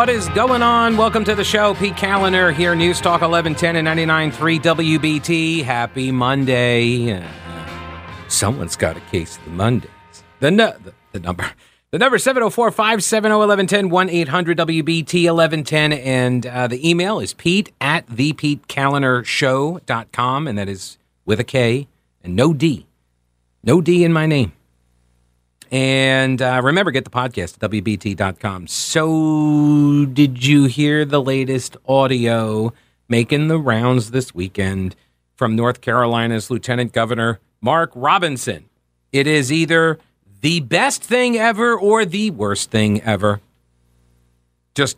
[0.00, 0.96] What is going on?
[0.96, 1.74] Welcome to the show.
[1.74, 5.62] Pete Kaliner here, News Talk 1110 and 99.3 WBT.
[5.62, 7.12] Happy Monday.
[7.12, 7.22] Uh,
[8.26, 9.90] someone's got a case of the Mondays.
[10.38, 11.44] The, the, the number.
[11.90, 15.92] The number 704 570 1110 1 800 WBT 1110.
[15.92, 20.48] And uh, the email is pete at thepetekalinershow.com.
[20.48, 21.88] And that is with a K
[22.24, 22.86] and no D.
[23.62, 24.52] No D in my name.
[25.70, 28.66] And uh, remember, get the podcast at WBT.com.
[28.66, 32.72] So, did you hear the latest audio
[33.08, 34.96] making the rounds this weekend
[35.36, 38.68] from North Carolina's Lieutenant Governor Mark Robinson?
[39.12, 39.98] It is either
[40.40, 43.40] the best thing ever or the worst thing ever.
[44.74, 44.96] Just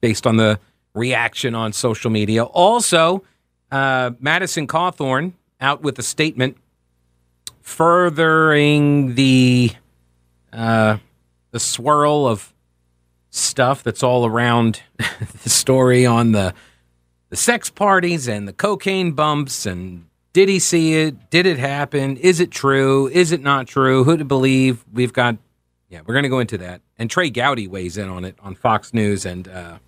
[0.00, 0.58] based on the
[0.94, 2.44] reaction on social media.
[2.44, 3.22] Also,
[3.70, 6.56] uh, Madison Cawthorn out with a statement
[7.64, 9.72] furthering the
[10.52, 10.98] uh,
[11.50, 12.52] the swirl of
[13.30, 14.82] stuff that's all around
[15.42, 16.54] the story on the
[17.30, 21.30] the sex parties and the cocaine bumps and did he see it?
[21.30, 22.16] Did it happen?
[22.16, 23.08] Is it true?
[23.08, 24.02] Is it not true?
[24.04, 24.84] Who to believe?
[24.92, 25.38] We've got
[25.88, 26.82] yeah, we're going to go into that.
[26.98, 29.78] And Trey Gowdy weighs in on it on Fox News and uh,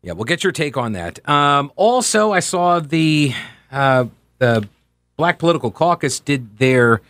[0.00, 1.28] yeah, we'll get your take on that.
[1.28, 3.34] Um, also, I saw the
[3.70, 4.06] uh,
[4.38, 4.68] the
[5.16, 7.00] Black Political Caucus did their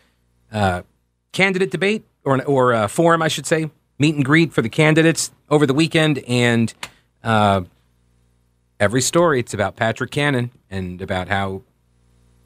[0.52, 0.82] uh,
[1.32, 5.30] candidate debate or or uh, forum, I should say, meet and greet for the candidates
[5.48, 6.72] over the weekend, and
[7.22, 7.62] uh,
[8.80, 11.62] every story it's about Patrick Cannon and about how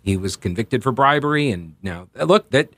[0.02, 2.70] he was convicted for bribery, and now look that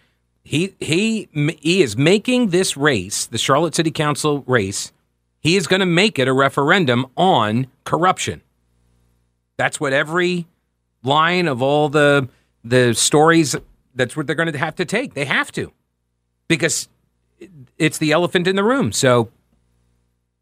[0.42, 1.28] he he
[1.60, 4.92] he is making this race, the Charlotte City Council race.
[5.40, 8.42] He is going to make it a referendum on corruption.
[9.56, 10.46] That's what every
[11.02, 12.28] line of all the
[12.68, 13.56] the stories
[13.94, 15.14] that's what they're going to have to take.
[15.14, 15.72] They have to
[16.46, 16.88] because
[17.76, 18.92] it's the elephant in the room.
[18.92, 19.30] So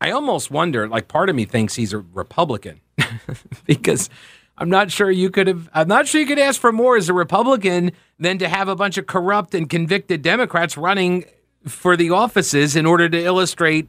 [0.01, 2.81] I almost wonder, like part of me thinks he's a Republican
[3.65, 4.11] because
[4.59, 7.09] I'm not sure you could have I'm not sure you could ask for more as
[7.09, 11.25] a Republican than to have a bunch of corrupt and convicted Democrats running
[11.67, 13.89] for the offices in order to illustrate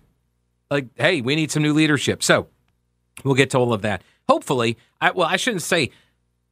[0.70, 2.22] like, hey, we need some new leadership.
[2.24, 2.48] So
[3.24, 4.02] we'll get to all of that.
[4.28, 5.92] Hopefully, I, well, I shouldn't say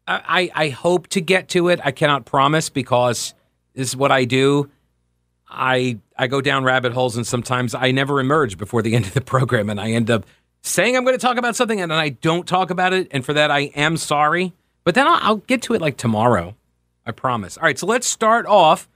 [0.07, 1.79] I, I hope to get to it.
[1.83, 3.33] I cannot promise because
[3.73, 4.69] this is what I do.
[5.49, 9.13] I I go down rabbit holes and sometimes I never emerge before the end of
[9.13, 10.25] the program and I end up
[10.61, 13.23] saying I'm going to talk about something and then I don't talk about it and
[13.25, 14.53] for that I am sorry.
[14.83, 16.55] But then I'll, I'll get to it like tomorrow.
[17.05, 17.57] I promise.
[17.57, 18.89] All right, so let's start off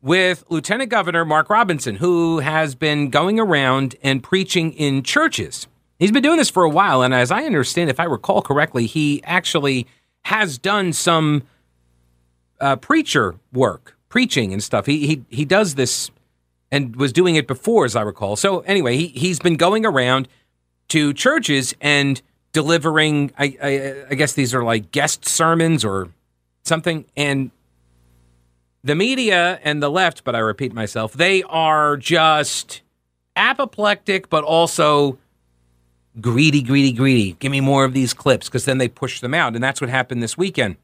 [0.00, 5.68] with Lieutenant Governor Mark Robinson, who has been going around and preaching in churches.
[5.98, 8.86] He's been doing this for a while, and as I understand, if I recall correctly,
[8.86, 9.86] he actually
[10.24, 11.42] has done some
[12.60, 14.86] uh, preacher work, preaching and stuff.
[14.86, 16.10] He he he does this
[16.70, 18.36] and was doing it before, as I recall.
[18.36, 20.28] So anyway, he he's been going around
[20.88, 22.22] to churches and
[22.52, 23.32] delivering.
[23.38, 26.08] I I, I guess these are like guest sermons or
[26.64, 27.50] something, and
[28.84, 32.82] the media and the left, but I repeat myself, they are just
[33.36, 35.18] apoplectic, but also
[36.20, 37.36] greedy, greedy, greedy.
[37.38, 39.54] Give me more of these clips because then they push them out.
[39.54, 40.76] And that's what happened this weekend.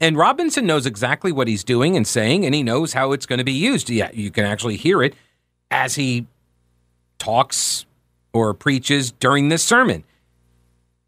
[0.00, 3.38] And Robinson knows exactly what he's doing and saying, and he knows how it's going
[3.38, 3.88] to be used.
[3.88, 5.14] Yeah, you can actually hear it
[5.70, 6.26] as he
[7.18, 7.86] talks
[8.32, 10.04] or preaches during this sermon.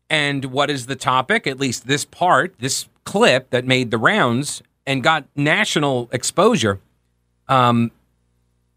[0.09, 1.47] And what is the topic?
[1.47, 6.79] At least this part, this clip that made the rounds and got national exposure.
[7.49, 7.91] Um,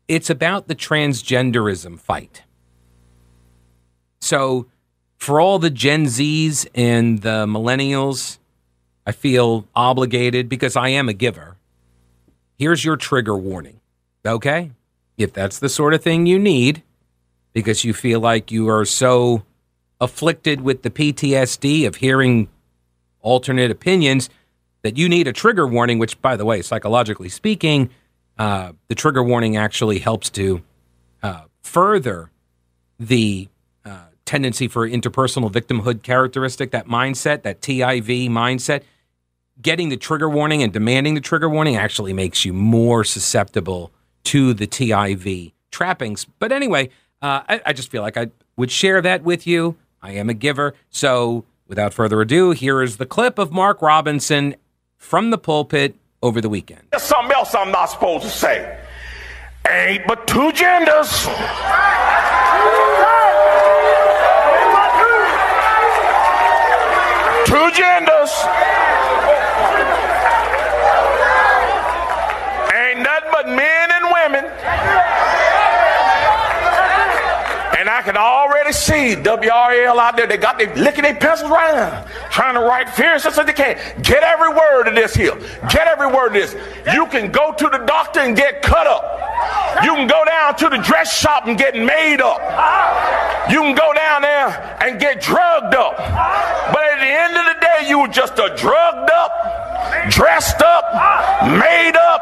[0.08, 2.44] it's about the transgenderism fight.
[4.22, 4.68] So,
[5.18, 8.38] for all the Gen Zs and the millennials,
[9.06, 11.58] I feel obligated because I am a giver.
[12.58, 13.80] Here's your trigger warning.
[14.26, 14.72] Okay?
[15.18, 16.84] If that's the sort of thing you need
[17.54, 19.44] because you feel like you are so
[20.00, 22.48] afflicted with the PTSD of hearing
[23.22, 24.30] alternate opinions
[24.82, 27.90] that you need a trigger warning, which, by the way, psychologically speaking,
[28.38, 30.62] uh, the trigger warning actually helps to
[31.22, 32.32] uh, further
[32.98, 33.50] the
[34.30, 38.84] tendency for interpersonal victimhood characteristic, that mindset, that TIV mindset,
[39.60, 43.92] getting the trigger warning and demanding the trigger warning actually makes you more susceptible
[44.26, 46.26] to the TIV trappings.
[46.38, 46.90] But anyway,
[47.24, 49.76] uh, I, I just feel like I would share that with you.
[50.00, 50.76] I am a giver.
[50.92, 54.56] So without further ado, here is the clip of Mark Robinson
[54.96, 56.84] from the pulpit over the weekend.
[56.92, 58.80] There's something else I'm not supposed to say.
[59.68, 61.28] Ain't but two genders.
[67.70, 68.32] two genders.
[72.74, 74.46] Ain't nothing but men and women.
[77.78, 80.28] And I can already see WRAL out there.
[80.28, 83.78] They got they licking their pencils right now, trying to write fierce as they can.
[84.02, 85.36] Get every word of this here.
[85.70, 86.56] Get every word of this.
[86.94, 89.19] You can go to the doctor and get cut up.
[89.84, 92.40] You can go down to the dress shop and get made up.
[93.50, 95.98] You can go down there and get drugged up.
[95.98, 100.84] But at the end of the day, you were just a drugged up, dressed up,
[101.44, 102.22] made up,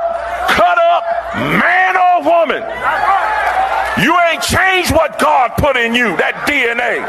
[0.50, 1.04] cut up
[1.38, 2.64] man or woman.
[4.02, 7.02] You ain't changed what God put in you, that DNA.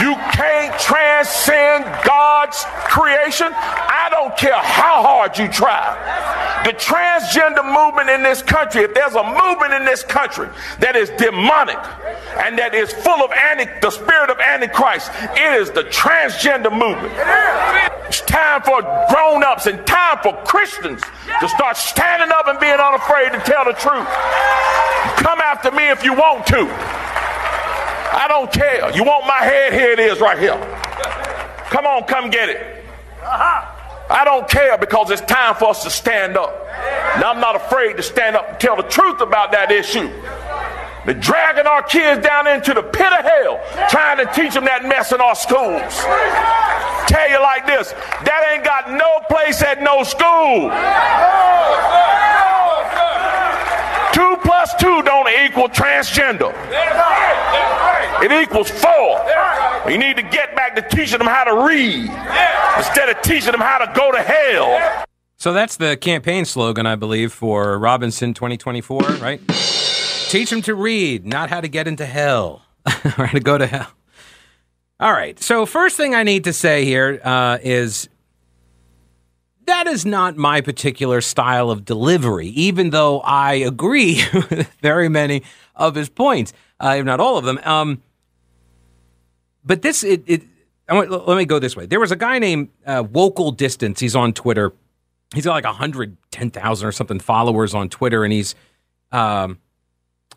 [0.00, 3.48] You can't transcend God's creation.
[3.52, 5.92] I don't care how hard you try.
[6.64, 10.48] The transgender movement in this country, if there's a movement in this country
[10.78, 11.76] that is demonic
[12.44, 17.12] and that is full of anti, the spirit of Antichrist, it is the transgender movement.
[18.08, 18.80] It's time for
[19.12, 21.02] grown ups and time for Christians
[21.40, 24.08] to start standing up and being unafraid to tell the truth.
[25.20, 26.99] Come after me if you want to.
[28.12, 28.90] I don't care.
[28.94, 29.72] You want my head?
[29.72, 30.58] Here it is right here.
[31.70, 32.84] Come on, come get it.
[33.22, 36.50] I don't care because it's time for us to stand up.
[37.20, 40.10] Now, I'm not afraid to stand up and tell the truth about that issue.
[41.06, 44.84] They're dragging our kids down into the pit of hell, trying to teach them that
[44.84, 45.94] mess in our schools.
[47.06, 50.70] Tell you like this that ain't got no place at no school.
[54.20, 56.52] Two plus two don't equal transgender.
[58.22, 59.90] It equals four.
[59.90, 62.10] You need to get back to teaching them how to read
[62.76, 65.06] instead of teaching them how to go to hell.
[65.38, 69.40] So that's the campaign slogan, I believe, for Robinson 2024, right?
[70.28, 73.66] Teach them to read, not how to get into hell or how to go to
[73.66, 73.90] hell.
[75.00, 75.40] All right.
[75.40, 78.10] So, first thing I need to say here uh, is
[79.70, 85.42] that is not my particular style of delivery, even though I agree with very many
[85.74, 87.58] of his points, uh, if not all of them.
[87.64, 88.02] Um,
[89.64, 90.42] but this, it, it
[90.88, 91.86] want, let me go this way.
[91.86, 94.00] There was a guy named uh, Wokal Distance.
[94.00, 94.72] He's on Twitter.
[95.34, 98.54] He's got like 110,000 or something followers on Twitter, and he's
[99.12, 99.58] um,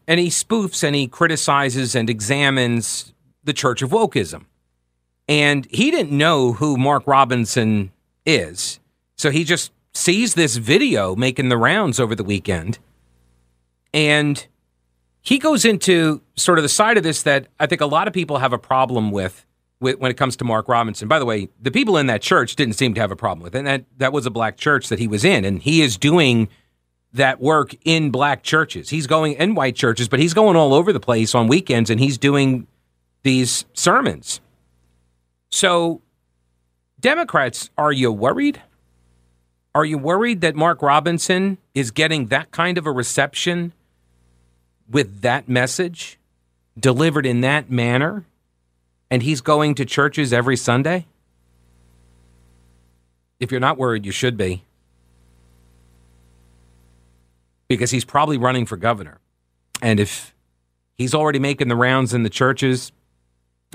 [0.08, 3.14] and he spoofs and he criticizes and examines
[3.44, 4.46] the Church of Wokeism.
[5.28, 7.92] And he didn't know who Mark Robinson
[8.26, 8.80] is.
[9.24, 12.78] So he just sees this video making the rounds over the weekend.
[13.94, 14.46] And
[15.22, 18.14] he goes into sort of the side of this that I think a lot of
[18.14, 19.46] people have a problem with,
[19.80, 21.08] with when it comes to Mark Robinson.
[21.08, 23.56] By the way, the people in that church didn't seem to have a problem with
[23.56, 23.60] it.
[23.60, 25.46] And that, that was a black church that he was in.
[25.46, 26.50] And he is doing
[27.14, 28.90] that work in black churches.
[28.90, 31.98] He's going in white churches, but he's going all over the place on weekends and
[31.98, 32.68] he's doing
[33.22, 34.42] these sermons.
[35.50, 36.02] So,
[37.00, 38.62] Democrats, are you worried?
[39.76, 43.74] Are you worried that Mark Robinson is getting that kind of a reception
[44.90, 46.20] with that message
[46.80, 48.26] delivered in that manner?
[49.10, 51.06] And he's going to churches every Sunday?
[53.40, 54.64] If you're not worried, you should be.
[57.68, 59.20] Because he's probably running for governor.
[59.82, 60.34] And if
[60.96, 62.92] he's already making the rounds in the churches,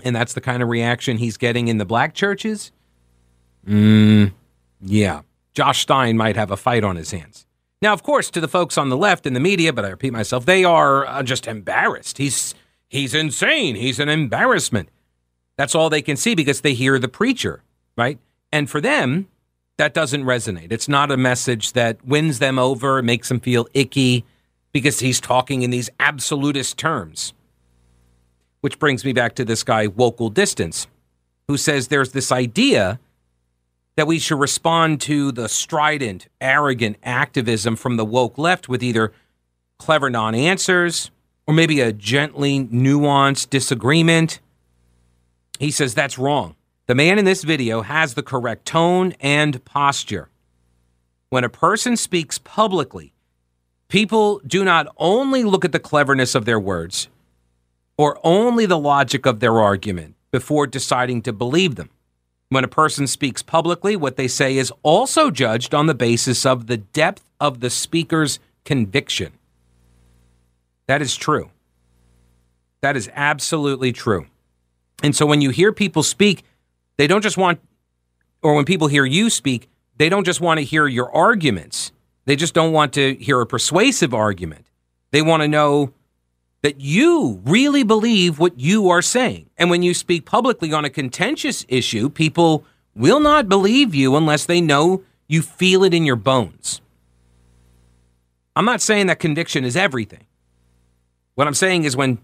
[0.05, 2.73] and that's the kind of reaction he's getting in the black churches,
[3.67, 4.33] mm,
[4.81, 5.23] yeah,
[5.55, 7.47] Josh Stein might have a fight on his hands.
[7.81, 10.13] Now, of course, to the folks on the left in the media, but I repeat
[10.13, 12.19] myself, they are uh, just embarrassed.
[12.19, 12.55] He's
[12.89, 13.77] he's insane.
[13.77, 14.89] He's an embarrassment.
[15.57, 17.63] That's all they can see because they hear the preacher,
[17.97, 18.19] right?
[18.53, 19.29] And for them,
[19.77, 20.73] that doesn't resonate.
[20.73, 24.25] It's not a message that wins them over, makes them feel icky
[24.73, 27.33] because he's talking in these absolutist terms.
[28.61, 30.89] Which brings me back to this guy, Wokal Distance,
[31.47, 32.99] who says there's this idea
[33.99, 39.13] that we should respond to the strident, arrogant activism from the woke left with either
[39.77, 41.11] clever non answers
[41.49, 44.39] or maybe a gently nuanced disagreement.
[45.59, 46.55] He says that's wrong.
[46.87, 50.29] The man in this video has the correct tone and posture.
[51.31, 53.13] When a person speaks publicly,
[53.89, 57.09] people do not only look at the cleverness of their words
[57.97, 61.91] or only the logic of their argument before deciding to believe them.
[62.51, 66.67] When a person speaks publicly, what they say is also judged on the basis of
[66.67, 69.33] the depth of the speaker's conviction.
[70.87, 71.51] That is true.
[72.81, 74.27] That is absolutely true.
[75.03, 76.43] And so when you hear people speak,
[76.97, 77.61] they don't just want,
[78.43, 81.93] or when people hear you speak, they don't just want to hear your arguments.
[82.25, 84.67] They just don't want to hear a persuasive argument.
[85.11, 85.93] They want to know
[86.63, 89.49] that you really believe what you are saying.
[89.57, 94.45] And when you speak publicly on a contentious issue, people will not believe you unless
[94.45, 96.81] they know you feel it in your bones.
[98.57, 100.27] I'm not saying that conviction is everything.
[101.37, 102.19] What I'm saying is when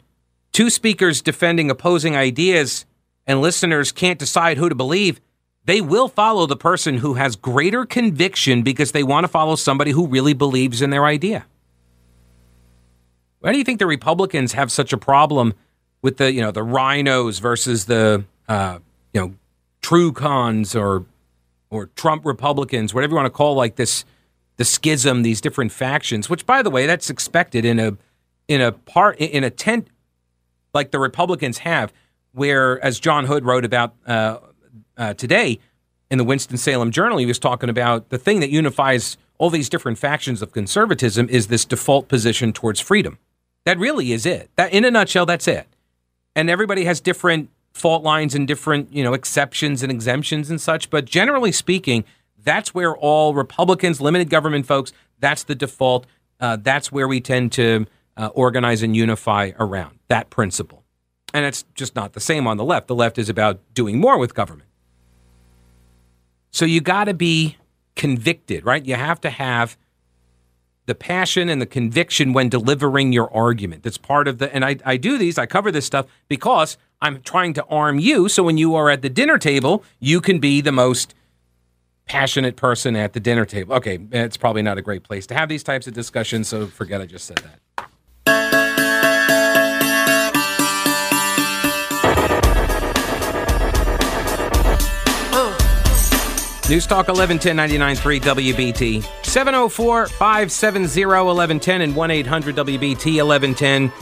[0.53, 2.87] two speakers defending opposing ideas
[3.27, 5.21] and listeners can't decide who to believe,
[5.65, 9.93] they will follow the person who has greater conviction because they want to follow somebody
[9.93, 11.47] who really believes in their idea.
[13.45, 15.53] Why do you think the Republicans have such a problem
[16.01, 18.79] with the you know the RINOs versus the uh,
[19.13, 19.35] you know
[19.83, 21.05] true cons or
[21.69, 24.07] or Trump Republicans, whatever you want to call like this
[24.57, 26.31] the schism, these different factions?
[26.31, 27.99] Which, by the way, that's expected in a
[28.49, 29.89] in a part in a tent
[30.73, 31.93] like the Republicans have,
[32.33, 34.39] where as John Hood wrote about uh,
[34.97, 35.61] uh, today
[36.11, 39.69] in the Winston Salem Journal, he was talking about the thing that unifies all these
[39.69, 43.19] different factions of conservatism is this default position towards freedom.
[43.65, 44.51] That really is it.
[44.57, 45.67] That in a nutshell, that's it.
[46.37, 50.91] And everybody has different fault lines and different, you know, exceptions and exemptions and such.
[50.91, 52.05] But generally speaking,
[52.43, 56.07] that's where all Republicans, limited government folks, that's the default.
[56.41, 60.85] Uh, that's where we tend to uh, organize and unify around that principle.
[61.33, 62.87] And it's just not the same on the left.
[62.87, 64.69] The left is about doing more with government.
[66.51, 67.57] So you got to be
[67.97, 68.85] convicted, right?
[68.85, 69.77] You have to have
[70.87, 73.83] the passion and the conviction when delivering your argument.
[73.83, 77.23] That's part of the, and I, I do these, I cover this stuff because I'm
[77.23, 78.29] trying to arm you.
[78.29, 81.15] So when you are at the dinner table, you can be the most
[82.07, 83.75] passionate person at the dinner table.
[83.77, 86.49] Okay, it's probably not a great place to have these types of discussions.
[86.49, 87.89] So forget I just said that.
[96.71, 99.03] News Talk 1110 99.3 WBT.
[99.23, 103.93] 704 570 1110 and 1 800 WBT 1110.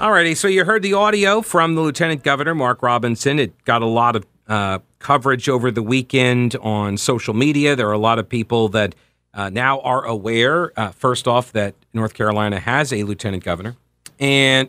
[0.00, 3.38] Alrighty, so you heard the audio from the Lieutenant Governor, Mark Robinson.
[3.38, 7.76] It got a lot of uh, coverage over the weekend on social media.
[7.76, 8.96] There are a lot of people that
[9.32, 13.76] uh, now are aware, uh, first off, that North Carolina has a Lieutenant Governor
[14.18, 14.68] and,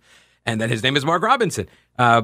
[0.46, 1.68] and that his name is Mark Robinson.
[1.98, 2.22] Uh,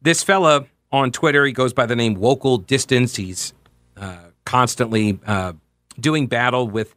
[0.00, 1.44] this fella on Twitter.
[1.44, 3.16] He goes by the name Wokal Distance.
[3.16, 3.52] He's
[3.96, 5.54] uh, constantly uh,
[5.98, 6.94] doing battle with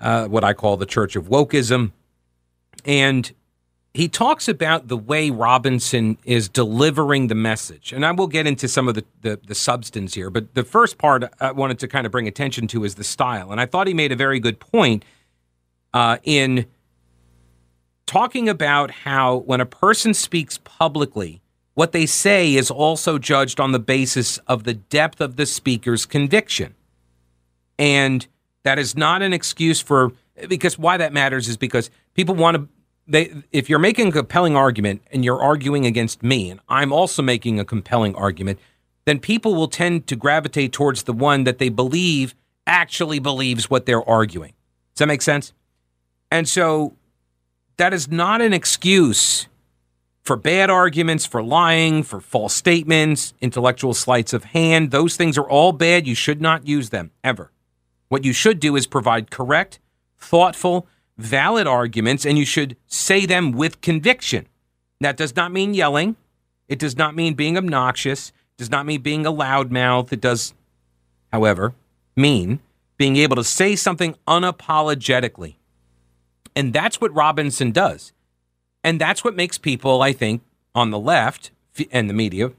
[0.00, 1.92] uh, what I call the Church of Wokeism.
[2.84, 3.30] And
[3.92, 7.92] he talks about the way Robinson is delivering the message.
[7.92, 10.96] And I will get into some of the, the, the, substance here, but the first
[10.96, 13.50] part I wanted to kind of bring attention to is the style.
[13.50, 15.04] And I thought he made a very good point
[15.92, 16.66] uh, in
[18.06, 21.42] talking about how when a person speaks publicly,
[21.74, 26.06] what they say is also judged on the basis of the depth of the speaker's
[26.06, 26.74] conviction.
[27.78, 28.26] And
[28.64, 30.12] that is not an excuse for
[30.48, 32.68] because why that matters is because people want to
[33.06, 37.22] they if you're making a compelling argument and you're arguing against me and I'm also
[37.22, 38.58] making a compelling argument,
[39.04, 42.34] then people will tend to gravitate towards the one that they believe
[42.66, 44.52] actually believes what they're arguing.
[44.94, 45.52] Does that make sense?
[46.30, 46.94] And so
[47.78, 49.48] that is not an excuse
[50.30, 54.92] for bad arguments, for lying, for false statements, intellectual sleights of hand.
[54.92, 56.06] Those things are all bad.
[56.06, 57.50] You should not use them ever.
[58.10, 59.80] What you should do is provide correct,
[60.18, 60.86] thoughtful,
[61.18, 64.46] valid arguments, and you should say them with conviction.
[65.00, 66.14] That does not mean yelling.
[66.68, 68.28] It does not mean being obnoxious.
[68.28, 70.12] It does not mean being a loudmouth.
[70.12, 70.54] It does,
[71.32, 71.74] however,
[72.14, 72.60] mean
[72.96, 75.56] being able to say something unapologetically.
[76.54, 78.12] And that's what Robinson does.
[78.82, 80.42] And that's what makes people, I think,
[80.74, 81.50] on the left
[81.90, 82.52] and the media,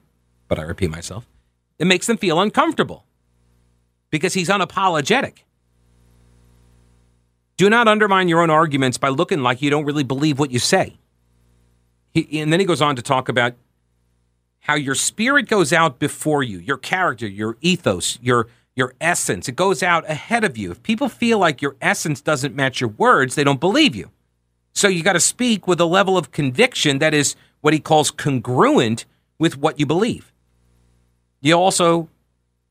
[0.48, 1.28] but I repeat myself,
[1.80, 3.06] it makes them feel uncomfortable
[4.10, 5.40] because he's unapologetic.
[7.58, 10.60] Do not undermine your own arguments by looking like you don't really believe what you
[10.60, 10.98] say.
[12.14, 13.54] He, and then he goes on to talk about
[14.62, 19.50] how your spirit goes out before you, your character, your ethos, your your essence.
[19.50, 20.72] It goes out ahead of you.
[20.72, 24.12] If people feel like your essence doesn't match your words, they don't believe you.
[24.74, 28.12] So you got to speak with a level of conviction that is what he calls
[28.12, 29.06] congruent
[29.38, 30.32] with what you believe.
[31.42, 32.10] You also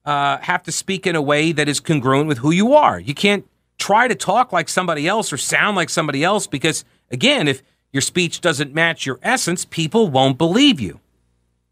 [0.05, 2.99] uh, have to speak in a way that is congruent with who you are.
[2.99, 3.47] You can't
[3.79, 8.01] try to talk like somebody else or sound like somebody else because, again, if your
[8.01, 11.01] speech doesn't match your essence, people won't believe you.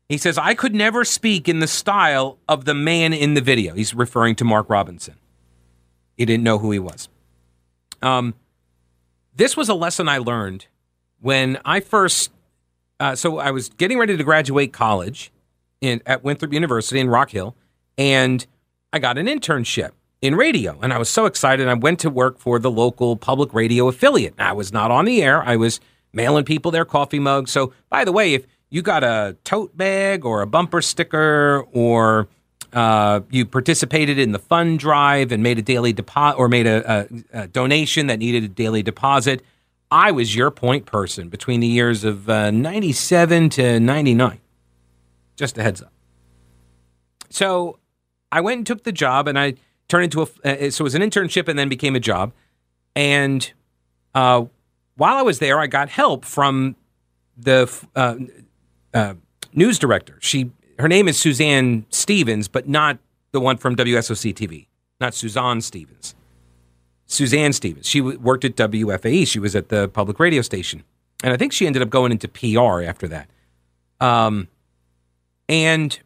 [0.08, 3.74] He says, I could never speak in the style of the man in the video.
[3.74, 5.14] He's referring to Mark Robinson.
[6.16, 7.08] He didn't know who he was.
[8.00, 8.34] Um,
[9.38, 10.66] this was a lesson I learned
[11.20, 12.30] when I first.
[13.00, 15.30] Uh, so I was getting ready to graduate college
[15.80, 17.56] in at Winthrop University in Rock Hill,
[17.96, 18.44] and
[18.92, 21.68] I got an internship in radio, and I was so excited.
[21.68, 24.34] I went to work for the local public radio affiliate.
[24.38, 25.42] I was not on the air.
[25.44, 25.78] I was
[26.12, 27.52] mailing people their coffee mugs.
[27.52, 32.26] So, by the way, if you got a tote bag or a bumper sticker or
[32.72, 37.08] uh, you participated in the fund drive and made a daily deposit or made a,
[37.32, 39.42] a, a, donation that needed a daily deposit.
[39.90, 44.40] I was your point person between the years of uh, 97 to 99.
[45.36, 45.92] Just a heads up.
[47.30, 47.78] So
[48.30, 49.54] I went and took the job and I
[49.88, 52.32] turned into a, uh, so it was an internship and then became a job.
[52.94, 53.50] And
[54.14, 54.44] uh,
[54.96, 56.76] while I was there, I got help from
[57.36, 59.14] the uh,
[59.52, 60.18] news director.
[60.20, 62.98] She, her name is Suzanne Stevens, but not
[63.32, 64.66] the one from WSOC TV,
[65.00, 66.14] not Suzanne Stevens.
[67.06, 67.86] Suzanne Stevens.
[67.86, 69.26] She worked at WFAE.
[69.26, 70.84] She was at the public radio station.
[71.24, 73.30] And I think she ended up going into PR after that.
[74.00, 74.48] Um,
[75.48, 75.98] and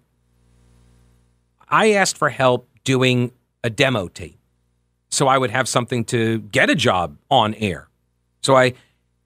[1.69, 3.33] I asked for help doing
[3.65, 4.39] a demo tape
[5.13, 7.89] so I would have something to get a job on air.
[8.41, 8.73] So I,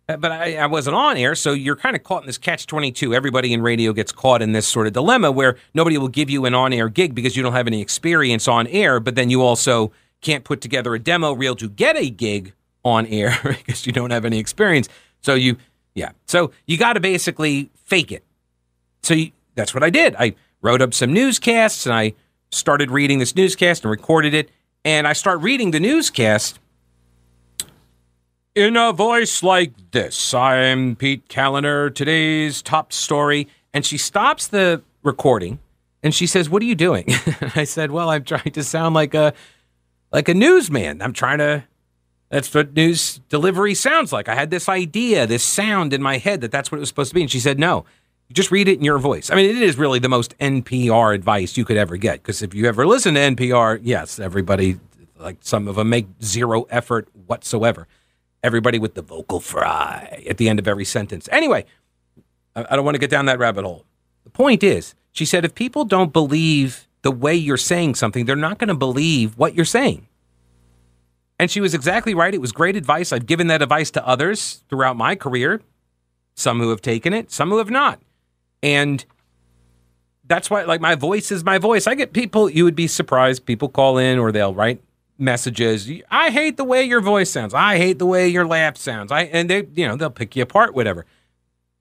[0.08, 1.34] Uh, but I, I wasn't on air.
[1.34, 3.12] So you're kind of caught in this catch 22.
[3.12, 6.44] Everybody in radio gets caught in this sort of dilemma where nobody will give you
[6.44, 9.42] an on air gig because you don't have any experience on air, but then you
[9.42, 12.52] also can't put together a demo reel to get a gig
[12.84, 14.88] on air because you don't have any experience.
[15.22, 15.56] So you,
[15.94, 16.12] yeah.
[16.26, 18.24] So you got to basically fake it.
[19.02, 20.14] So you, that's what I did.
[20.16, 22.14] I wrote up some newscasts and I
[22.52, 24.50] started reading this newscast and recorded it.
[24.84, 26.60] And I start reading the newscast
[28.56, 30.32] in a voice like this.
[30.32, 33.48] I'm Pete Kaliner, today's top story.
[33.74, 35.58] And she stops the recording
[36.02, 37.04] and she says, What are you doing?
[37.54, 39.34] I said, Well, I'm trying to sound like a
[40.10, 41.02] like a newsman.
[41.02, 41.64] I'm trying to.
[42.30, 44.28] That's what news delivery sounds like.
[44.28, 47.10] I had this idea, this sound in my head that that's what it was supposed
[47.10, 47.20] to be.
[47.20, 47.84] And she said, no,
[48.32, 49.30] just read it in your voice.
[49.30, 52.24] I mean, it is really the most NPR advice you could ever get.
[52.24, 54.80] Because if you ever listen to NPR, yes, everybody,
[55.20, 57.86] like some of them make zero effort whatsoever.
[58.46, 61.28] Everybody with the vocal fry at the end of every sentence.
[61.32, 61.64] Anyway,
[62.54, 63.84] I don't want to get down that rabbit hole.
[64.22, 68.36] The point is, she said, if people don't believe the way you're saying something, they're
[68.36, 70.06] not going to believe what you're saying.
[71.40, 72.32] And she was exactly right.
[72.32, 73.12] It was great advice.
[73.12, 75.60] I've given that advice to others throughout my career,
[76.36, 78.00] some who have taken it, some who have not.
[78.62, 79.04] And
[80.24, 81.88] that's why, like, my voice is my voice.
[81.88, 84.80] I get people, you would be surprised, people call in or they'll write
[85.18, 85.90] messages.
[86.10, 87.54] I hate the way your voice sounds.
[87.54, 89.10] I hate the way your laugh sounds.
[89.12, 91.06] I, and they, you know, they'll pick you apart, whatever.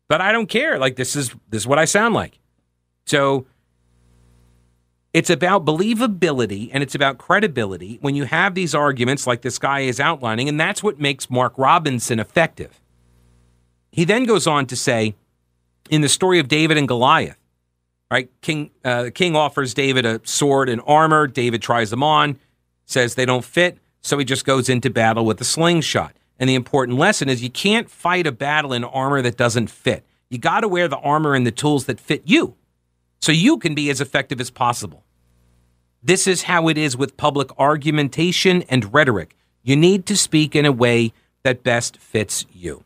[0.08, 0.78] But I don't care.
[0.78, 2.40] Like, this is, this is what I sound like.
[3.06, 3.46] So,
[5.14, 9.80] it's about believability and it's about credibility when you have these arguments like this guy
[9.80, 12.82] is outlining, and that's what makes Mark Robinson effective.
[13.92, 15.16] He then goes on to say,
[15.90, 17.38] in the story of David and Goliath,
[18.12, 18.30] right?
[18.42, 21.28] King uh, King offers David a sword and armor.
[21.28, 22.38] David tries them on,
[22.86, 26.16] says they don't fit, so he just goes into battle with a slingshot.
[26.40, 30.06] And the important lesson is you can't fight a battle in armor that doesn't fit.
[30.30, 32.56] You got to wear the armor and the tools that fit you
[33.22, 35.04] so you can be as effective as possible.
[36.04, 39.36] This is how it is with public argumentation and rhetoric.
[39.64, 42.84] You need to speak in a way that best fits you.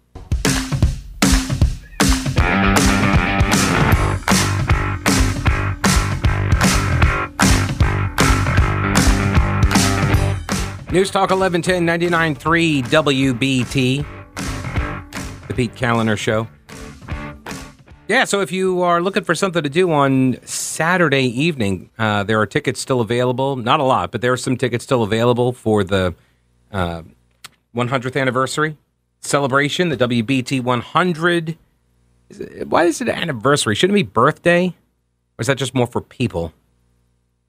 [10.91, 14.03] News Talk 1110 99.3 WBT,
[15.47, 16.47] the Pete Kaliner Show.
[18.07, 22.41] Yeah, so if you are looking for something to do on Saturday evening, uh, there
[22.41, 23.55] are tickets still available.
[23.55, 26.15] Not a lot, but there are some tickets still available for the
[26.71, 27.03] uh,
[27.75, 28.75] 100th anniversary
[29.21, 31.55] celebration, the WBT 100.
[32.29, 33.75] Is it, why is it an anniversary?
[33.75, 34.69] Shouldn't it be birthday?
[35.37, 36.51] Or is that just more for people?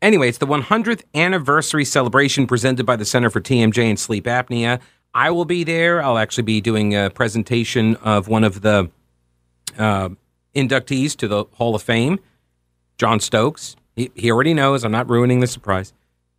[0.03, 4.81] Anyway, it's the 100th anniversary celebration presented by the Center for TMJ and Sleep Apnea.
[5.13, 6.03] I will be there.
[6.03, 8.91] I'll actually be doing a presentation of one of the
[9.79, 10.11] uh,
[10.55, 12.19] inductees to the Hall of Fame,
[12.99, 13.77] John Stokes.
[13.95, 14.85] He, he already knows.
[14.85, 15.93] I'm not ruining the surprise.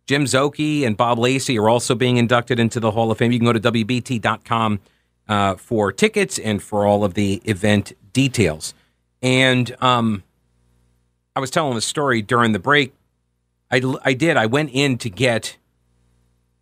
[0.06, 3.30] Jim Szoke and Bob Lacey are also being inducted into the Hall of Fame.
[3.30, 4.80] You can go to WBT.com
[5.28, 8.74] uh, for tickets and for all of the event details.
[9.22, 10.24] And um,
[11.36, 12.92] I was telling the story during the break.
[13.72, 14.36] I, I did.
[14.36, 15.56] I went in to get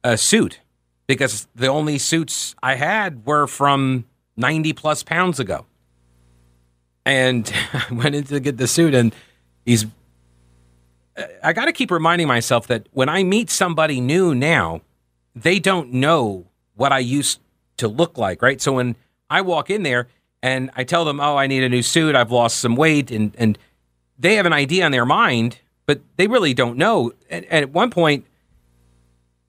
[0.05, 0.61] a suit
[1.07, 5.67] because the only suits I had were from 90 plus pounds ago
[7.05, 9.15] and I went in to get the suit, and
[9.65, 9.87] he's.
[11.17, 14.83] Uh, I got to keep reminding myself that when I meet somebody new now,
[15.35, 17.41] they don't know what I used
[17.79, 18.61] to look like, right?
[18.61, 18.97] So when
[19.29, 20.09] I walk in there
[20.43, 22.15] and I tell them, "Oh, I need a new suit.
[22.15, 23.59] I've lost some weight," and and
[24.19, 25.59] they have an idea in their mind,
[25.91, 27.11] but they really don't know.
[27.29, 28.25] And, and at one point,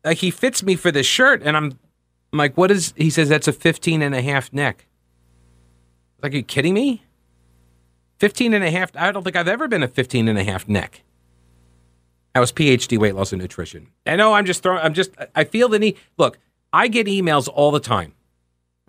[0.03, 1.77] like he fits me for this shirt, and I'm,
[2.33, 4.87] I'm like, "What is?" He says, "That's a 15 and a half neck."
[6.23, 7.03] Like, are you kidding me?
[8.17, 8.89] 15 and a half.
[8.95, 11.03] I don't think I've ever been a 15 and a half neck.
[12.33, 13.89] I was PhD weight loss and nutrition.
[14.07, 15.95] I know I'm just throwing, I'm just, I feel the need.
[16.17, 16.39] Look,
[16.73, 18.15] I get emails all the time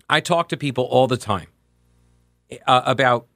[0.09, 1.49] I talk to people all the time
[2.65, 3.27] uh, about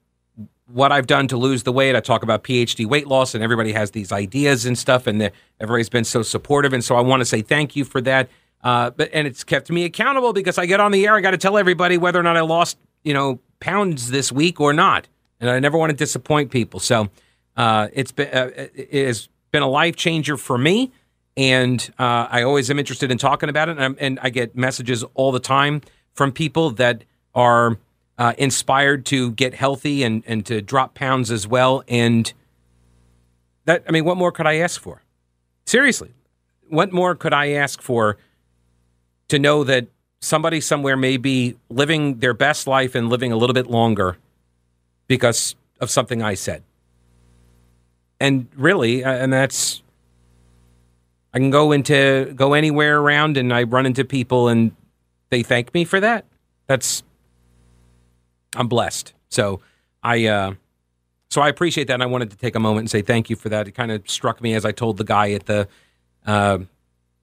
[0.68, 1.96] what I've done to lose the weight.
[1.96, 5.32] I talk about PhD weight loss, and everybody has these ideas and stuff, and the,
[5.60, 6.74] everybody's been so supportive.
[6.74, 8.30] And so I want to say thank you for that.
[8.64, 11.16] Uh, but and it's kept me accountable because I get on the air.
[11.16, 14.60] I got to tell everybody whether or not I lost, you know, pounds this week
[14.60, 15.08] or not,
[15.40, 16.80] and I never want to disappoint people.
[16.80, 17.10] So
[17.56, 20.92] uh, it's been uh, it has been a life changer for me,
[21.38, 23.78] and uh, I always am interested in talking about it.
[23.78, 25.82] And, and I get messages all the time
[26.14, 27.04] from people that
[27.36, 27.78] are
[28.18, 31.84] uh, inspired to get healthy and, and to drop pounds as well.
[31.88, 32.32] And
[33.66, 35.04] that, I mean, what more could I ask for?
[35.66, 36.14] Seriously,
[36.70, 38.18] what more could I ask for
[39.28, 39.88] to know that
[40.22, 44.18] somebody somewhere may be living their best life and living a little bit longer
[45.08, 46.64] because of something I said?
[48.20, 49.84] And really, uh, and that's,
[51.34, 54.72] I can go into, go anywhere around and I run into people and
[55.30, 56.26] they thank me for that.
[56.66, 57.04] That's
[58.58, 59.14] I'm blessed.
[59.30, 59.62] So
[60.04, 60.54] I uh,
[61.30, 63.36] so I appreciate that, and I wanted to take a moment and say thank you
[63.36, 63.68] for that.
[63.68, 65.68] It kind of struck me as I told the guy at the
[66.26, 66.60] uh,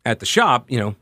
[0.05, 0.94] at the shop, you know,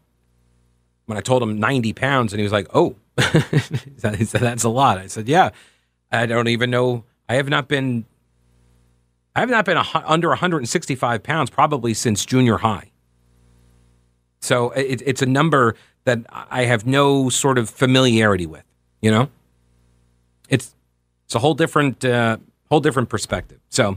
[1.07, 5.07] when I told him 90 pounds, and he was like, "Oh, that's a lot." I
[5.07, 5.51] said, "Yeah,
[6.11, 7.05] I don't even know.
[7.29, 8.07] I have not been."
[9.35, 12.91] I have not been a, under 165 pounds probably since junior high.
[14.43, 18.65] So it, it's a number that I have no sort of familiarity with,
[19.01, 19.31] you know?
[20.53, 20.77] It's
[21.25, 22.37] it's a whole different uh,
[22.69, 23.59] whole different perspective.
[23.71, 23.97] So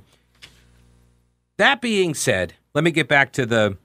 [1.58, 3.78] that being said, let me get back to the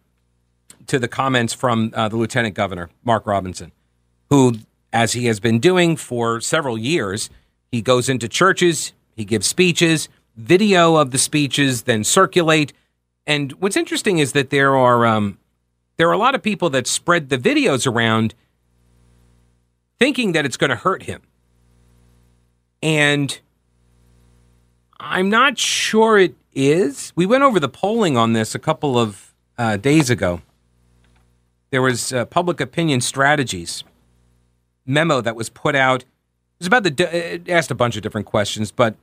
[0.87, 3.73] to the comments from uh, the lieutenant governor Mark Robinson,
[4.31, 4.55] who,
[4.93, 7.29] as he has been doing for several years,
[7.71, 12.73] he goes into churches, he gives speeches, video of the speeches then circulate.
[13.27, 15.39] And what's interesting is that there are um,
[15.97, 18.33] there are a lot of people that spread the videos around
[19.99, 21.23] thinking that it's going to hurt him.
[22.83, 23.39] And
[24.99, 27.13] I'm not sure it is.
[27.17, 30.43] We went over the polling on this a couple of uh, days ago.
[31.71, 33.85] There was uh, public opinion strategies
[34.87, 36.03] memo that was put out.
[36.03, 36.09] It
[36.61, 38.97] was about the it asked a bunch of different questions, but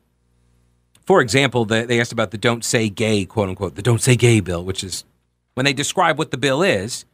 [1.05, 4.15] for example, the, they asked about the "Don't Say Gay" quote unquote the "Don't Say
[4.15, 5.05] Gay" bill, which is
[5.53, 7.05] when they describe what the bill is,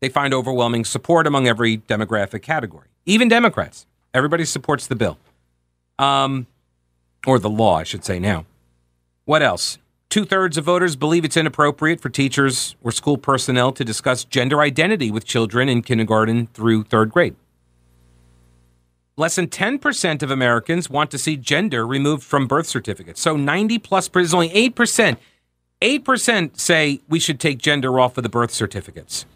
[0.00, 3.86] they find overwhelming support among every demographic category, even Democrats.
[4.12, 5.18] Everybody supports the bill,
[5.98, 6.46] um,
[7.26, 8.46] or the law, I should say now.
[9.24, 9.78] What else?
[10.10, 14.60] Two thirds of voters believe it's inappropriate for teachers or school personnel to discuss gender
[14.60, 17.34] identity with children in kindergarten through third grade.
[19.16, 23.20] Less than 10% of Americans want to see gender removed from birth certificates.
[23.20, 25.16] So 90 plus, there's only 8%
[25.84, 29.26] 8% say we should take gender off of the birth certificates.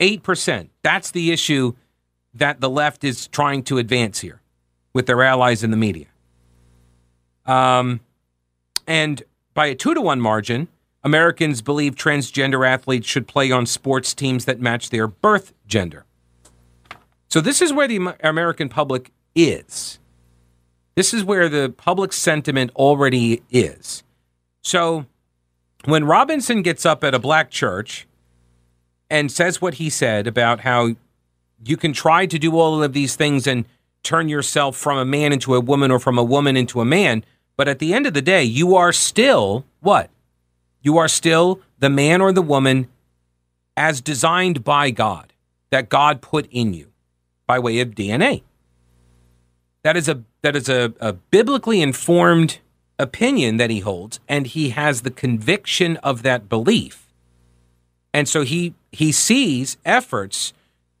[0.00, 0.68] 8%.
[0.82, 1.74] That's the issue
[2.32, 4.39] that the left is trying to advance here
[4.92, 6.06] with their allies in the media.
[7.46, 8.00] Um,
[8.86, 9.22] and
[9.54, 10.68] by a two to one margin,
[11.02, 16.04] Americans believe transgender athletes should play on sports teams that match their birth gender.
[17.28, 20.00] So, this is where the American public is.
[20.94, 24.02] This is where the public sentiment already is.
[24.62, 25.06] So
[25.84, 28.06] when Robinson gets up at a black church
[29.08, 30.96] and says what he said about how
[31.64, 33.64] you can try to do all of these things and
[34.02, 37.24] turn yourself from a man into a woman or from a woman into a man,
[37.56, 40.10] but at the end of the day, you are still what?
[40.82, 42.88] You are still the man or the woman
[43.76, 45.32] as designed by God,
[45.70, 46.92] that God put in you
[47.46, 48.42] by way of DNA.
[49.82, 52.58] That is a that is a, a biblically informed
[52.98, 57.10] opinion that he holds and he has the conviction of that belief
[58.12, 60.52] and so he he sees efforts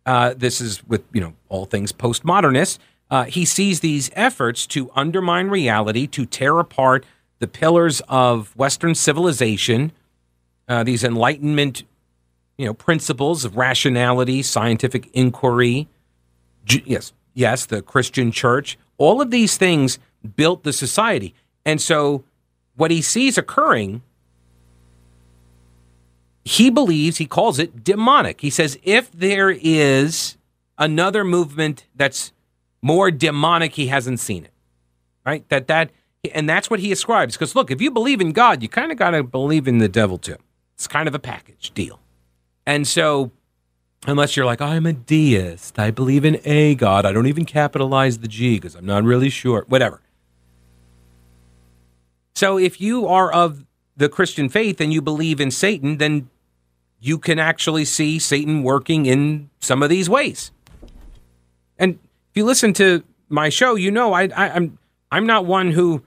[0.06, 2.78] uh, this is with you know all things postmodernist
[3.10, 7.04] uh, he sees these efforts to undermine reality to tear apart
[7.38, 9.92] the pillars of western civilization
[10.68, 11.84] uh, these enlightenment
[12.56, 15.88] you know principles of rationality scientific inquiry
[16.84, 19.98] yes yes the christian church all of these things
[20.36, 22.24] built the society and so
[22.76, 24.02] what he sees occurring,
[26.44, 28.40] he believes, he calls it demonic.
[28.40, 30.38] He says if there is
[30.78, 32.32] another movement that's
[32.82, 34.52] more demonic, he hasn't seen it.
[35.24, 35.48] Right?
[35.48, 35.90] That that
[36.34, 37.36] and that's what he ascribes.
[37.36, 39.88] Because look, if you believe in God, you kind of got to believe in the
[39.88, 40.36] devil too.
[40.74, 42.00] It's kind of a package deal.
[42.66, 43.30] And so,
[44.06, 48.18] unless you're like, I'm a deist, I believe in a God, I don't even capitalize
[48.18, 50.00] the G because I'm not really sure, whatever.
[52.34, 53.66] So if you are of
[53.96, 56.30] the Christian faith and you believe in Satan, then
[56.98, 60.50] you can actually see Satan working in some of these ways.
[62.30, 64.78] If you listen to my show, you know I, I I'm
[65.10, 66.02] I'm not one who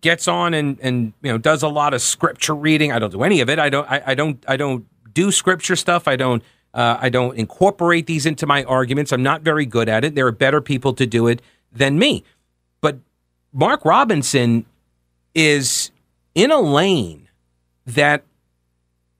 [0.00, 2.92] gets on and and you know does a lot of scripture reading.
[2.92, 3.58] I don't do any of it.
[3.58, 6.08] I don't I, I don't I don't do scripture stuff.
[6.08, 6.42] I don't
[6.74, 9.12] uh, I don't incorporate these into my arguments.
[9.12, 10.14] I'm not very good at it.
[10.14, 12.24] There are better people to do it than me.
[12.80, 12.98] But
[13.52, 14.66] Mark Robinson
[15.34, 15.90] is
[16.34, 17.28] in a lane
[17.86, 18.24] that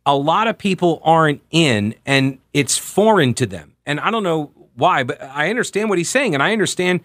[0.05, 3.75] a lot of people aren't in and it's foreign to them.
[3.87, 7.01] And I don't know why, but I understand what he's saying and I understand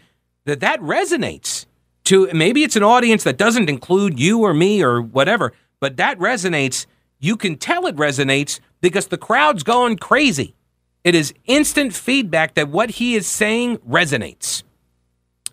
[0.46, 1.66] that that resonates
[2.06, 6.18] to maybe it's an audience that doesn't include you or me or whatever, but that
[6.20, 6.86] resonates.
[7.20, 10.56] You can tell it resonates because the crowd's going crazy.
[11.04, 14.64] It is instant feedback that what he is saying resonates.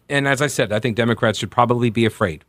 [0.09, 2.45] And as I said, I think Democrats should probably be afraid.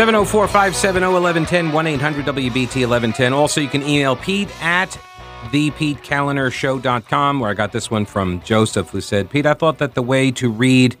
[0.00, 3.34] 704 570 1110 1 800 WBT 1110.
[3.34, 4.88] Also, you can email Pete at
[5.50, 10.00] thepetekalinershow.com, where I got this one from Joseph, who said, Pete, I thought that the
[10.00, 10.96] way to read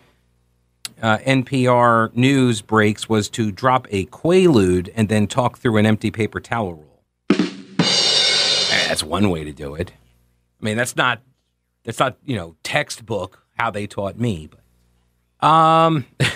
[1.00, 6.10] uh, NPR news breaks was to drop a quaalude and then talk through an empty
[6.10, 7.00] paper towel roll.
[8.86, 9.92] That's one way to do it.
[10.60, 11.22] I mean, that's not
[11.84, 16.04] that's not you know textbook how they taught me, but um.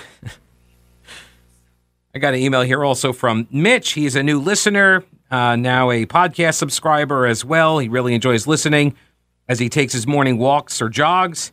[2.14, 3.92] I got an email here also from Mitch.
[3.92, 7.78] He's a new listener, uh, now a podcast subscriber as well.
[7.80, 8.94] He really enjoys listening
[9.48, 11.50] as he takes his morning walks or jogs.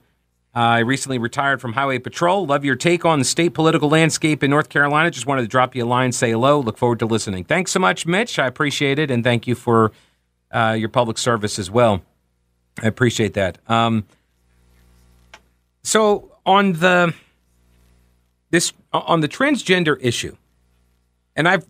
[0.55, 2.45] Uh, I recently retired from Highway Patrol.
[2.45, 5.09] Love your take on the state political landscape in North Carolina.
[5.09, 6.59] Just wanted to drop you a line, say hello.
[6.59, 7.43] Look forward to listening.
[7.43, 8.37] Thanks so much, Mitch.
[8.37, 9.91] I appreciate it, and thank you for
[10.51, 12.03] uh, your public service as well.
[12.83, 13.57] I appreciate that.
[13.67, 14.05] Um,
[15.83, 17.15] so on the
[18.51, 20.35] this on the transgender issue,
[21.35, 21.65] and I've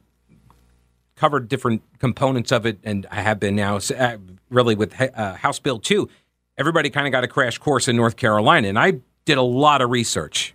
[1.16, 4.18] covered different components of it, and I have been now uh,
[4.50, 6.10] really with uh, House Bill 2.
[6.58, 9.82] Everybody kind of got a crash course in North Carolina, and I did a lot
[9.82, 10.54] of research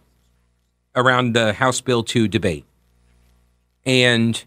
[0.95, 2.65] around the House Bill 2 debate.
[3.85, 4.43] And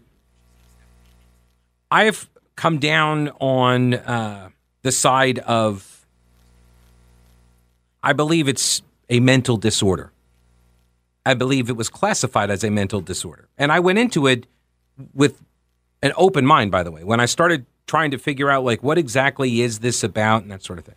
[1.90, 4.50] I've come down on uh,
[4.82, 6.06] the side of,
[8.02, 10.12] I believe it's a mental disorder.
[11.26, 13.48] I believe it was classified as a mental disorder.
[13.58, 14.46] And I went into it
[15.14, 15.42] with
[16.02, 18.98] an open mind, by the way, when I started trying to figure out, like, what
[18.98, 20.94] exactly is this about and that sort of thing.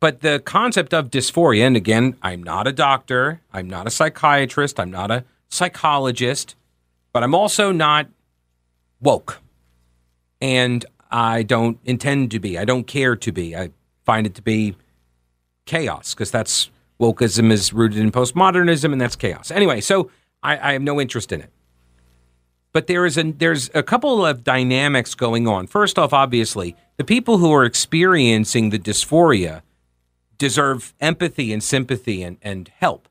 [0.00, 4.78] But the concept of dysphoria, and again, I'm not a doctor, I'm not a psychiatrist,
[4.78, 6.56] I'm not a psychologist,
[7.12, 8.08] but I'm also not
[9.00, 9.40] woke.
[10.40, 12.58] And I don't intend to be.
[12.58, 13.56] I don't care to be.
[13.56, 13.70] I
[14.04, 14.74] find it to be
[15.64, 19.50] chaos because that's wokeism is rooted in postmodernism and that's chaos.
[19.50, 20.10] Anyway, so
[20.42, 21.50] I, I have no interest in it.
[22.72, 25.68] But there is a there's a couple of dynamics going on.
[25.68, 29.62] First off, obviously, the people who are experiencing the dysphoria
[30.38, 33.08] deserve empathy and sympathy and, and help.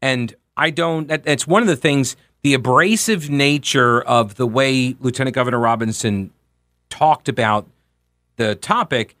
[0.00, 4.96] And I don't that, that's one of the things the abrasive nature of the way
[5.00, 6.30] Lieutenant Governor Robinson
[6.88, 7.68] talked about
[8.36, 9.16] the topic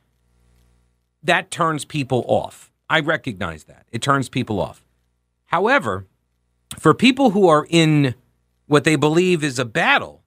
[1.22, 2.67] that turns people off.
[2.90, 3.86] I recognize that.
[3.92, 4.82] It turns people off.
[5.46, 6.06] However,
[6.78, 8.14] for people who are in
[8.66, 10.22] what they believe is a battle,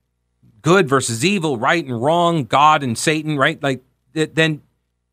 [0.62, 3.62] good versus evil, right and wrong, God and Satan, right?
[3.62, 3.82] Like
[4.14, 4.62] then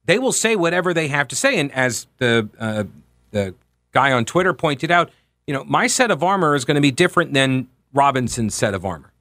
[0.05, 1.59] they will say whatever they have to say.
[1.59, 2.85] And as the uh,
[3.31, 3.55] the
[3.93, 5.11] guy on Twitter pointed out,
[5.47, 8.85] you know, my set of armor is going to be different than Robinson's set of
[8.85, 9.13] armor.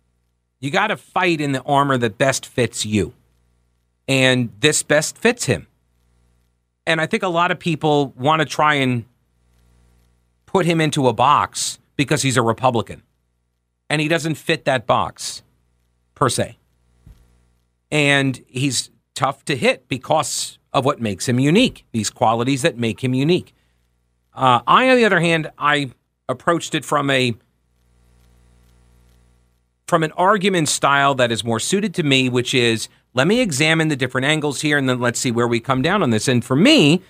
[0.60, 3.14] You got to fight in the armor that best fits you,
[4.08, 5.67] and this best fits him.
[6.88, 9.04] And I think a lot of people want to try and
[10.46, 13.04] put him into a box because he's a Republican.
[13.90, 15.44] And he doesn't fit that box
[16.16, 16.58] per se.
[17.92, 23.04] And he's tough to hit because of what makes him unique, these qualities that make
[23.04, 23.54] him unique.
[24.34, 25.92] Uh, I, on the other hand, I
[26.30, 27.36] approached it from a
[29.88, 33.88] from an argument style that is more suited to me, which is let me examine
[33.88, 36.28] the different angles here and then let's see where we come down on this.
[36.28, 37.02] And for me,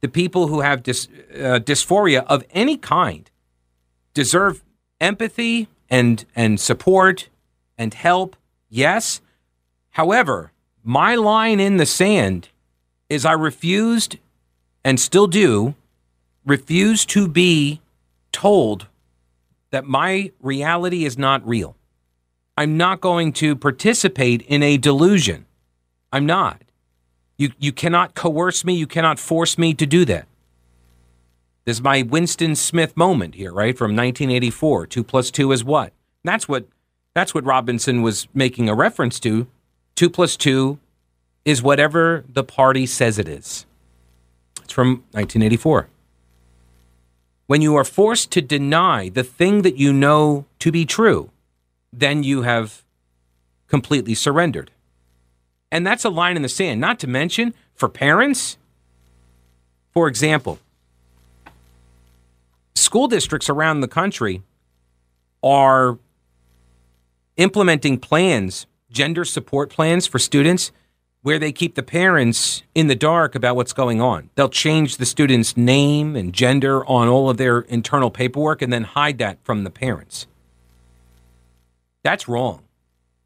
[0.00, 3.30] the people who have dys, uh, dysphoria of any kind
[4.14, 4.62] deserve
[5.00, 7.28] empathy and and support
[7.76, 8.36] and help.
[8.68, 9.20] Yes.
[9.90, 12.48] However, my line in the sand
[13.08, 14.18] is I refused
[14.84, 15.74] and still do
[16.46, 17.80] refuse to be
[18.32, 18.86] told
[19.70, 21.76] that my reality is not real.
[22.56, 25.46] I'm not going to participate in a delusion.
[26.12, 26.62] I'm not.
[27.38, 30.26] You you cannot coerce me, you cannot force me to do that.
[31.64, 33.76] This is my Winston Smith moment here, right?
[33.76, 34.86] From 1984.
[34.86, 35.92] Two plus two is what?
[36.24, 36.66] That's what
[37.14, 39.46] that's what Robinson was making a reference to.
[39.94, 40.78] Two plus two
[41.44, 43.66] is whatever the party says it is.
[44.62, 45.88] It's from 1984.
[47.46, 51.30] When you are forced to deny the thing that you know to be true,
[51.92, 52.84] then you have
[53.66, 54.70] completely surrendered.
[55.72, 58.58] And that's a line in the sand, not to mention for parents.
[59.92, 60.58] For example,
[62.74, 64.42] school districts around the country
[65.42, 65.98] are
[67.36, 70.72] implementing plans, gender support plans for students
[71.22, 74.30] where they keep the parents in the dark about what's going on.
[74.34, 78.84] They'll change the student's name and gender on all of their internal paperwork and then
[78.84, 80.26] hide that from the parents.
[82.02, 82.62] That's wrong.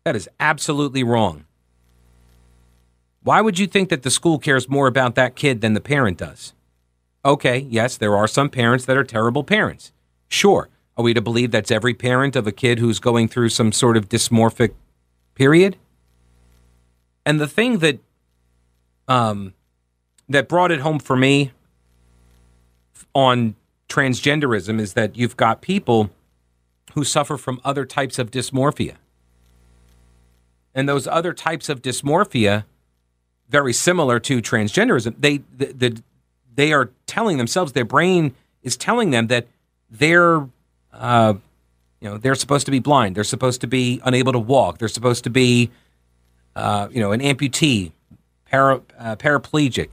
[0.04, 1.44] That is absolutely wrong.
[3.22, 6.18] Why would you think that the school cares more about that kid than the parent
[6.18, 6.52] does?
[7.24, 9.92] Okay, yes, there are some parents that are terrible parents.
[10.28, 10.68] Sure.
[10.96, 13.96] Are we to believe that's every parent of a kid who's going through some sort
[13.96, 14.74] of dysmorphic
[15.34, 15.76] period?
[17.24, 17.98] And the thing that
[19.08, 19.54] um,
[20.28, 21.52] that brought it home for me
[23.14, 23.54] on
[23.88, 26.10] transgenderism is that you've got people
[26.94, 28.94] who suffer from other types of dysmorphia.
[30.74, 32.64] And those other types of dysmorphia,
[33.48, 36.02] very similar to transgenderism, they the, the,
[36.54, 39.46] they are telling themselves their brain is telling them that
[39.90, 40.48] they're
[40.92, 41.34] uh,
[42.00, 44.88] you know they're supposed to be blind, they're supposed to be unable to walk, they're
[44.88, 45.70] supposed to be
[46.56, 47.92] uh, you know, an amputee,
[48.46, 49.90] para, uh, paraplegic.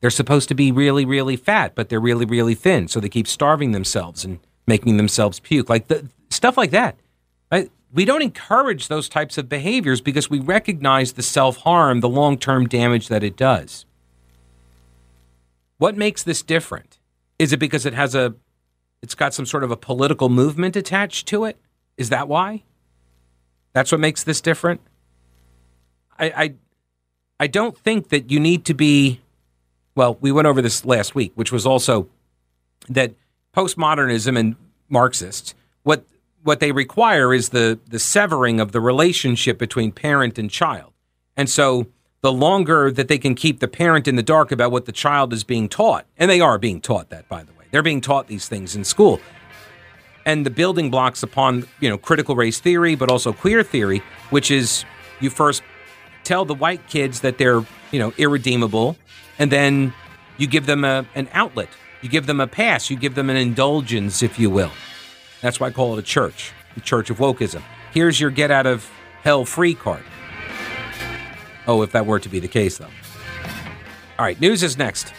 [0.00, 2.88] They're supposed to be really, really fat, but they're really, really thin.
[2.88, 4.38] So they keep starving themselves and
[4.68, 6.96] making themselves puke, like the, stuff like that.
[7.50, 7.70] Right?
[7.92, 12.38] We don't encourage those types of behaviors because we recognize the self harm, the long
[12.38, 13.86] term damage that it does.
[15.78, 16.98] What makes this different?
[17.38, 18.34] Is it because it has a,
[19.00, 21.56] it's got some sort of a political movement attached to it?
[21.96, 22.64] Is that why?
[23.72, 24.80] That's what makes this different?
[26.18, 26.54] I, I,
[27.40, 29.20] I don't think that you need to be.
[29.94, 32.08] Well, we went over this last week, which was also
[32.88, 33.14] that
[33.58, 34.54] postmodernism and
[34.88, 36.04] Marxists what
[36.44, 40.92] what they require is the the severing of the relationship between parent and child,
[41.36, 41.86] and so
[42.20, 45.32] the longer that they can keep the parent in the dark about what the child
[45.32, 48.28] is being taught, and they are being taught that, by the way, they're being taught
[48.28, 49.20] these things in school,
[50.24, 54.52] and the building blocks upon you know critical race theory, but also queer theory, which
[54.52, 54.84] is
[55.20, 55.64] you first
[56.22, 58.96] tell the white kids that they're, you know, irredeemable,
[59.38, 59.92] and then
[60.36, 61.68] you give them a, an outlet.
[62.00, 64.70] You give them a pass, you give them an indulgence, if you will.
[65.40, 67.62] That's why I call it a church, the church of wokeism.
[67.92, 68.88] Here's your get out of
[69.22, 70.04] hell free card.
[71.66, 72.86] Oh, if that were to be the case, though.
[74.18, 75.12] All right, news is next.